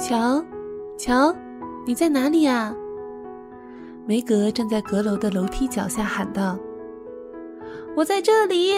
[0.00, 0.42] 乔，
[0.96, 1.36] 乔，
[1.86, 2.74] 你在哪里呀？
[4.06, 6.58] 梅格站在阁楼的楼梯脚下喊道
[7.94, 8.72] ：“我在这里。”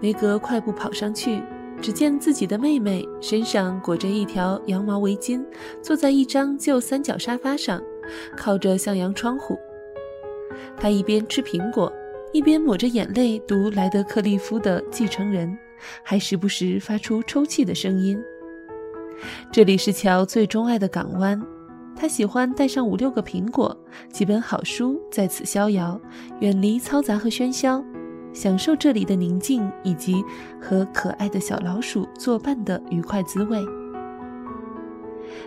[0.00, 1.42] 梅格快步跑上去，
[1.82, 5.44] 只见自己的妹妹身上裹着一条羊毛围巾，
[5.82, 7.82] 坐在一张旧三角沙发上，
[8.36, 9.58] 靠着向阳窗户。
[10.76, 11.92] 她一边吃苹果，
[12.32, 15.48] 一边抹着眼泪读莱德克利夫的《继承人》，
[16.04, 18.16] 还时不时发出抽泣的声音。
[19.50, 21.40] 这里是乔最钟爱的港湾，
[21.94, 23.76] 他喜欢带上五六个苹果、
[24.12, 25.98] 几本好书，在此逍遥，
[26.40, 27.82] 远离嘈杂和喧嚣，
[28.32, 30.22] 享受这里的宁静以及
[30.60, 33.58] 和可爱的小老鼠作伴的愉快滋味。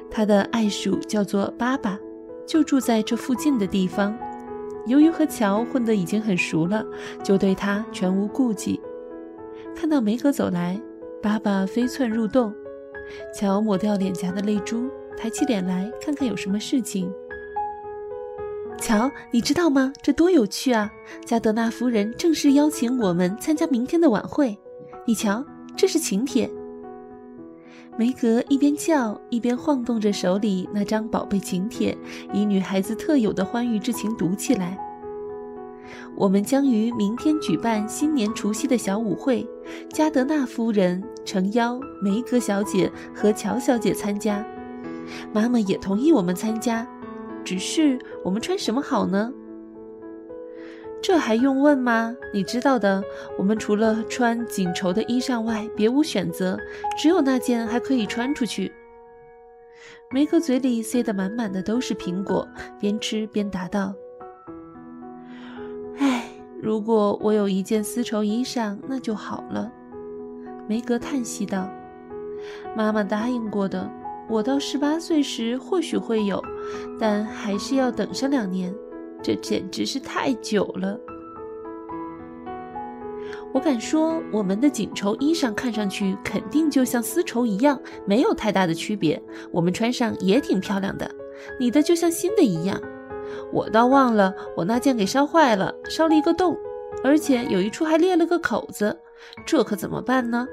[0.09, 1.97] 他的爱鼠叫做巴巴，
[2.47, 4.17] 就住在这附近的地方。
[4.87, 6.83] 由于和乔混得已经很熟了，
[7.23, 8.81] 就对他全无顾忌。
[9.75, 10.81] 看到梅格走来，
[11.21, 12.51] 巴巴飞窜入洞。
[13.33, 17.11] 乔抹掉脸颊的泪珠，抬起脸来看看有什么事情。
[18.79, 19.91] 乔，你知道吗？
[20.01, 20.89] 这多有趣啊！
[21.25, 24.57] 加德纳夫人正式邀请我们参加明天的晚会。
[25.05, 25.43] 你瞧，
[25.75, 26.49] 这是请帖。
[27.97, 31.97] 梅格一边叫一边晃动着手里那张宝贝请帖，
[32.33, 34.77] 以女孩子特有的欢愉之情读起来。
[36.15, 39.47] 我们将于明天举办新年除夕的小舞会，
[39.91, 44.45] 加德纳夫人诚邀梅格小姐和乔小姐参加。
[45.33, 46.87] 妈妈也同意我们参加，
[47.43, 49.33] 只是我们穿什么好呢？
[51.01, 52.13] 这还用问吗？
[52.33, 53.01] 你知道的，
[53.37, 56.59] 我们除了穿紧绸的衣裳外，别无选择，
[56.97, 58.71] 只有那件还可以穿出去。
[60.11, 62.45] 梅格嘴里塞得满满的都是苹果，
[62.79, 63.93] 边吃边答道。
[66.69, 69.71] 如果我有一件丝绸衣裳，那就好了。”
[70.69, 71.67] 梅格叹息道
[72.77, 73.91] ，“妈妈答应过的，
[74.29, 76.39] 我到十八岁时或许会有，
[76.99, 78.71] 但还是要等上两年。
[79.23, 80.95] 这简直是太久了。
[83.51, 89.19] 我敢说，我们的锦绸衣裳看上去肯定就像丝绸一样，没有太大的区别。
[89.51, 91.09] 我们穿上也挺漂亮的，
[91.59, 92.79] 你的就像新的一样。”
[93.51, 96.57] 我倒忘了，我那件给烧坏了，烧了一个洞，
[97.03, 98.97] 而且有一处还裂了个口子，
[99.45, 100.47] 这可怎么办呢？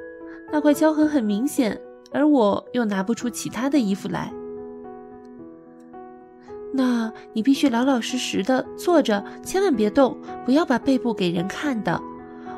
[0.52, 1.80] 那块敲痕很明显，
[2.12, 4.32] 而我又拿不出其他的衣服来。
[6.72, 12.02] 那你必须老老实实的坐着，千万别动，不要把背部给人看到。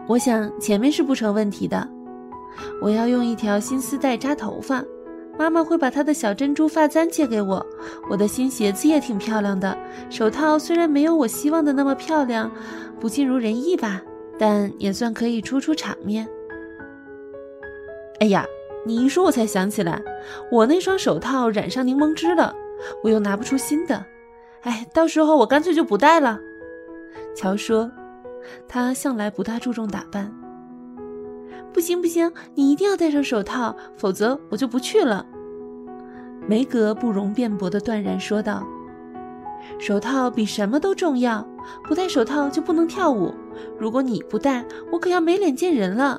[0.07, 1.87] 我想前面是不成问题的。
[2.83, 4.83] 我要用一条新丝带扎头发。
[5.39, 7.65] 妈妈会把她的小珍珠发簪借给我，
[8.11, 9.79] 我的新鞋子也挺漂亮的，
[10.11, 12.51] 手套虽然没有我希望的那么漂亮，
[12.99, 14.03] 不尽如人意吧，
[14.37, 16.29] 但也算可以出出场面。
[18.19, 18.45] 哎呀，
[18.85, 20.03] 你一说，我才想起来，
[20.51, 22.53] 我那双手套染上柠檬汁了，
[23.05, 24.05] 我又拿不出新的，
[24.63, 26.41] 哎，到时候我干脆就不戴了。
[27.37, 27.89] 乔说，
[28.67, 30.35] 他向来不大注重打扮。
[31.73, 35.25] 不行不行，你一定要戴上手套，否则我就不去了。”
[36.49, 38.67] 梅格不容辩驳地断然说道
[39.79, 41.47] ，“手套比什么都重要，
[41.85, 43.35] 不戴手套就不能跳舞。
[43.79, 46.19] 如果你不戴，我可要没脸见人了。”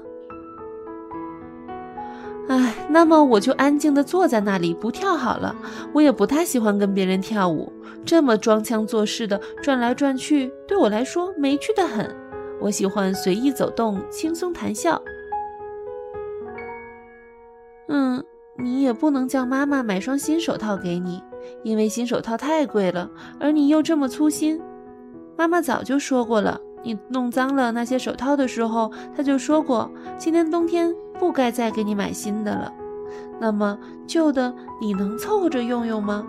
[2.47, 5.56] 哎，那么我就安静地坐在那里不跳好了。
[5.94, 7.72] 我也不太喜欢跟别人跳舞，
[8.06, 12.16] 这么装腔作势的转来转去，对我来说没趣的很。
[12.59, 15.01] 我喜欢随意走动，轻松谈笑。
[17.88, 18.23] 嗯，
[18.62, 21.24] 你也不能叫妈妈买双新手套给你，
[21.64, 23.09] 因为新手套太贵了，
[23.40, 24.62] 而你又这么粗心。
[25.38, 32.74] 妈妈早就说过了，你弄脏了那些手套的时候，她就说过，今年冬天不该再给你买新的了。
[33.40, 36.28] 那么旧的你能凑合着用用吗？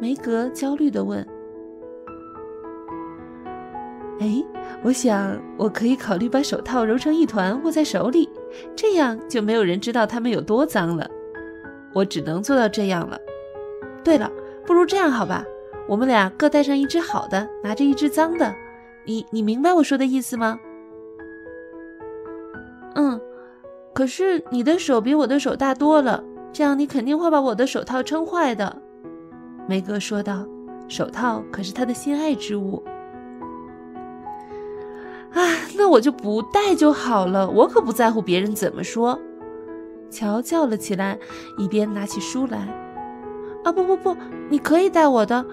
[0.00, 1.26] 梅格焦虑地问。
[4.20, 4.44] 哎，
[4.82, 8.28] 我想我可以考虑把手套揉成一团握在手里，
[8.76, 11.08] 这样就没有人知道它们有多脏了。
[11.92, 13.18] 我只能做到这样了。
[14.04, 14.30] 对了，
[14.64, 15.44] 不如这样好吧？
[15.88, 18.54] 我们俩各带上一只好的，拿着一只脏的。
[19.04, 20.58] 你你明白我说的意思吗？
[22.94, 23.20] 嗯，
[23.94, 26.22] 可是你的手比我的手大多了，
[26.52, 28.80] 这样你肯定会把我的手套撑坏的。
[29.68, 30.46] 梅格说道。
[30.88, 32.82] 手套可是他的心爱之物。
[35.78, 39.16] 那我就不戴就好了，我可不在乎别人怎么说。
[40.10, 41.16] 乔叫了起来，
[41.56, 42.58] 一边拿起书来。
[43.62, 44.16] 啊，不不不，
[44.50, 45.44] 你可以戴我的，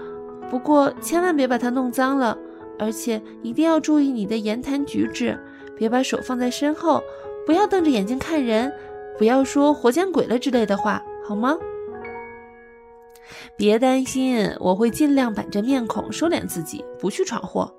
[0.49, 2.35] 不过千万别把它弄脏了，
[2.79, 5.37] 而且一定要注意你的言谈举止，
[5.77, 7.03] 别把手放在身后，
[7.45, 8.73] 不要瞪着眼睛看人，
[9.17, 11.55] 不要说活见鬼了之类的话，好吗？
[13.57, 17.71] 别担心，我会尽量板着面孔收敛自己，不去闯祸。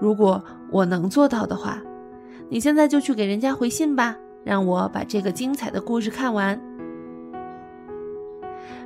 [0.00, 1.82] 如果我能做到的话，
[2.48, 6.60] 你现在就去给人家回信吧，让我把这个精彩的故事看完。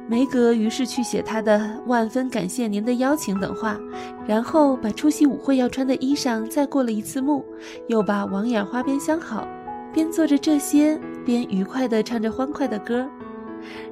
[0.09, 3.79] 梅格于是去写他的万分感谢您的邀请等话，
[4.27, 7.45] 然后把出席舞会要穿的衣裳再过了一次目，
[7.89, 9.47] 又把网眼花边镶好，
[9.93, 13.07] 边做着这些，边愉快地唱着欢快的歌。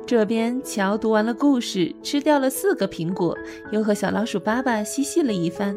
[0.07, 3.37] 这边乔读完了故事，吃掉了四个苹果，
[3.71, 5.77] 又和小老鼠爸爸嬉戏了一番。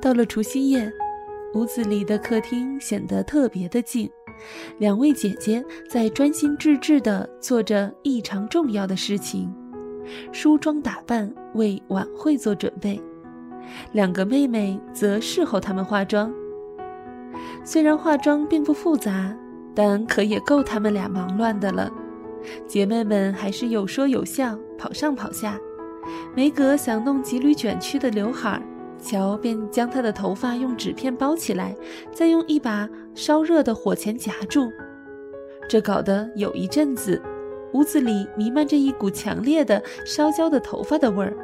[0.00, 0.92] 到了除夕夜，
[1.56, 4.10] 屋子里的客厅显得特别的静。
[4.76, 9.50] 两位姐姐在专心致志地做着异常重要的事情，
[10.30, 13.02] 梳妆打扮，为晚会做准备。
[13.92, 16.30] 两个妹妹则侍候她们化妆。
[17.64, 19.34] 虽然化妆并不复杂，
[19.74, 21.90] 但可也够她们俩忙乱的了。
[22.66, 25.58] 姐妹们还是有说有笑，跑上跑下。
[26.34, 28.62] 梅格想弄几缕卷曲的刘海儿。
[29.06, 31.76] 乔便将他的头发用纸片包起来，
[32.12, 34.68] 再用一把烧热的火钳夹住。
[35.68, 37.22] 这搞得有一阵子，
[37.72, 41.36] 屋子里弥漫着一股强烈的烧焦的头发的味儿。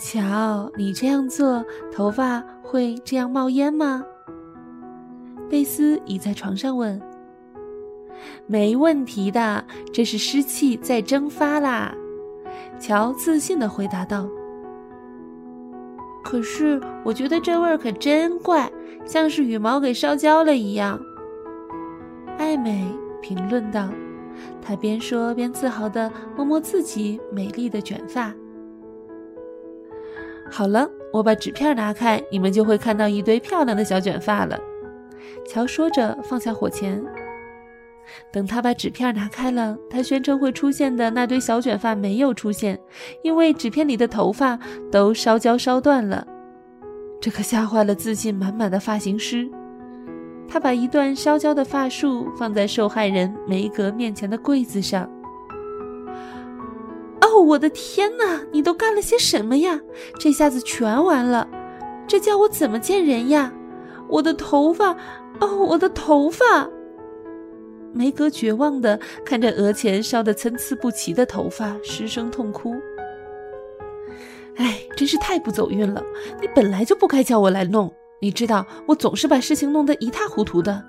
[0.00, 4.04] 乔，你这样做，头发会这样冒烟吗？
[5.48, 7.00] 贝斯倚在床上问。
[8.48, 11.94] 没问题的，这是湿气在蒸发啦。
[12.80, 14.28] 乔自信地回答道。
[16.28, 18.68] 可是我觉得这味儿可真怪，
[19.04, 21.00] 像是羽毛给烧焦了一样。
[22.36, 22.84] 艾美
[23.22, 23.88] 评论道，
[24.60, 28.34] 她边说边自豪地摸摸自己美丽的卷发。
[30.50, 34.58] 好了，我把纸片拿开，你们就会看到一堆漂亮的小卷发了。
[35.46, 37.00] 乔说着放下火钳。
[38.32, 42.78] 等他把纸片拿开了，他宣称会出现的那堆小卷发没有出现，
[43.22, 44.58] 因为纸片里的头发
[44.90, 46.26] 都烧焦烧断了。
[47.20, 49.48] 这可吓坏了自信满满的发型师。
[50.48, 55.10] 他把一段烧焦的发束放在受害人梅格面前的柜子上。
[57.20, 58.40] 哦，我的天哪！
[58.52, 59.80] 你都干了些什么呀？
[60.20, 61.48] 这下子全完了，
[62.06, 63.52] 这叫我怎么见人呀？
[64.08, 64.94] 我的头发，
[65.40, 66.68] 哦，我的头发！
[67.96, 72.74] 梅格绝望地看着额前烧得参差不齐的头发，失声痛哭。
[74.56, 76.04] 哎，真是太不走运了！
[76.42, 77.90] 你本来就不该叫我来弄，
[78.20, 80.84] 你知道我总是把事情弄得一塌糊涂的，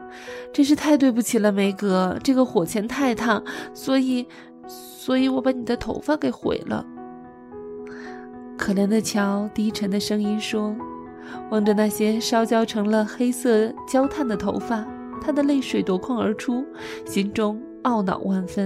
[0.51, 2.17] 真是太对不起了，梅格。
[2.21, 3.41] 这个火钳太烫，
[3.73, 4.27] 所以，
[4.67, 6.85] 所以我把你的头发给毁了。
[8.57, 10.75] 可怜的乔低沉的声音说，
[11.51, 14.85] 望着那些烧焦成了黑色焦炭的头发。
[15.27, 16.65] 他的泪水夺眶而出，
[17.05, 18.65] 心中懊恼万分。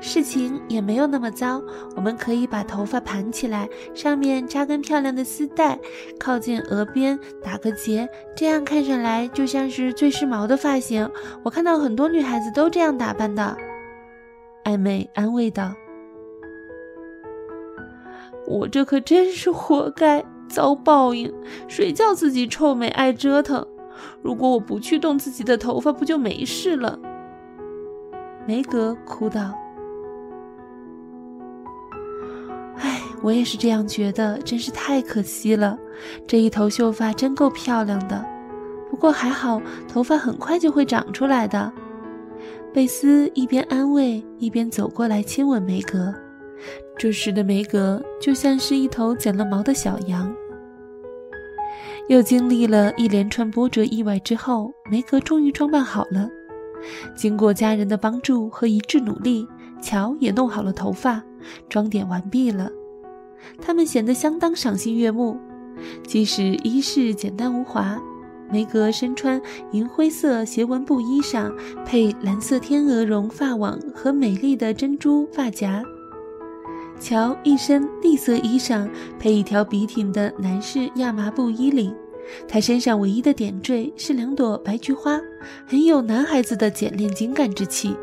[0.00, 1.60] 事情也没有那么糟，
[1.96, 5.76] 我们可以把头发盘起来，上面扎根漂亮的丝带，
[6.20, 11.10] 靠近额边打个结，这样看上来就像是最时髦的发型。
[11.42, 13.56] 我看到很多女孩子都这样打扮的。
[14.62, 15.74] 艾美安慰道
[18.46, 21.32] ：“我这可真是活该。”遭报应，
[21.68, 23.64] 谁叫自己臭美爱折腾？
[24.22, 26.98] 如果我不去动自己的头发，不就没事了？
[28.46, 29.54] 梅格哭道
[32.78, 35.78] ：“哎，我也是这样觉得，真是太可惜了。
[36.26, 38.24] 这一头秀发真够漂亮的，
[38.90, 41.72] 不过还好，头发很快就会长出来的。”
[42.72, 46.14] 贝斯一边安慰，一边走过来亲吻梅格。
[46.96, 50.32] 这时的梅格就像是一头剪了毛的小羊。
[52.10, 56.28] 又经历了一连串波折意外之后，梅格终于装扮好了。
[57.14, 59.46] 经过家人的帮助和一致努力，
[59.80, 61.22] 乔也弄好了头发，
[61.68, 62.68] 装点完毕了。
[63.62, 65.38] 他们显得相当赏心悦目。
[66.02, 67.96] 即使衣饰简单无华，
[68.50, 69.40] 梅格身穿
[69.70, 71.48] 银灰色斜纹布衣裳，
[71.86, 75.84] 配蓝色天鹅绒发网和美丽的珍珠发夹。
[77.00, 78.88] 乔一身栗色衣裳，
[79.18, 81.96] 配一条笔挺的男士亚麻布衣领。
[82.46, 85.18] 他身上唯一的点缀是两朵白菊花，
[85.66, 87.96] 很有男孩子的简练精干之气。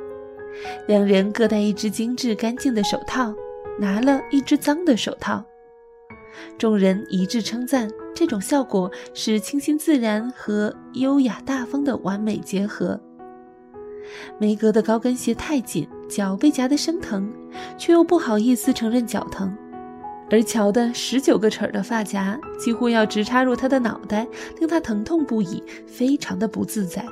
[0.87, 3.33] 两人各戴一只精致干净的手套，
[3.79, 5.45] 拿了一只脏的手套。
[6.57, 12.99] 众人一致称赞，这种效果是清新自然和优雅大方的完美结合。
[14.37, 17.31] 梅格的高跟鞋太紧，脚被夹得生疼。
[17.75, 19.55] 却又不好意思承认脚疼，
[20.29, 24.27] 而乔的十九个齿儿的发夹几乎要直插入他的脑袋，
[24.59, 27.03] 令他疼痛不已，非常的不自在。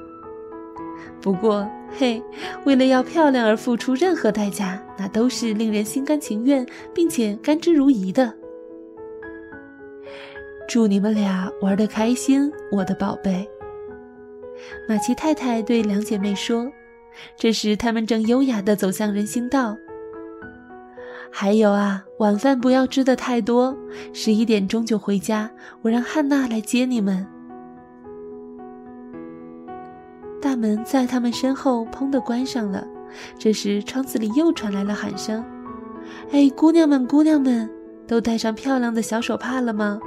[1.19, 2.21] 不过，嘿，
[2.63, 8.31] 为了要漂亮而付出任何代价，那都是令人心甘情愿并且甘之如饴的。
[10.67, 13.49] 祝你们俩玩得开心，我的宝贝。
[14.87, 16.71] 马奇太太对两姐妹说。
[17.37, 19.77] 这时，他们正优雅地走向人行道。
[21.31, 23.77] 还有啊，晚饭不要吃的太多，
[24.13, 25.51] 十一点钟就回家。
[25.81, 27.27] 我让汉娜来接你们。
[30.41, 32.87] 大门在他们身后砰的关上了。
[33.37, 35.43] 这时，窗子里又传来了喊声
[36.31, 37.69] ：“哎，姑娘们，姑娘们，
[38.07, 39.99] 都戴上漂亮的小手帕了吗？”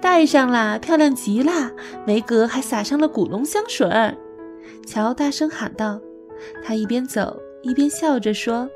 [0.00, 1.70] 戴上啦，漂亮极啦！
[2.06, 4.14] 梅格还撒上了古龙香水儿。
[4.86, 6.00] 乔大声喊道，
[6.64, 8.68] 他一边走一边笑着说：“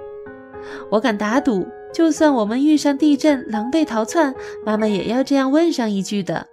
[0.90, 6.46] 我敢打赌，就算我们遇上地震，狼狈逃窜，妈妈也要这样问上一句的。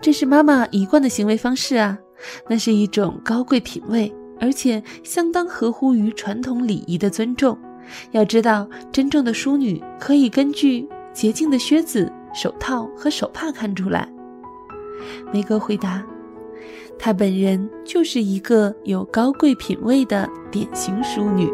[0.00, 1.98] 这是妈妈一贯的行为方式啊，
[2.48, 7.56] 那是一种高贵品味，而且相当合乎于传统礼仪的尊重。
[8.10, 14.10] 要知道，真正的淑女可以根据洁净的靴子。”手套和手帕看出来，
[15.34, 16.02] 梅格回答
[16.98, 21.50] ：“她本人就是一个有高贵品味的典型淑女。”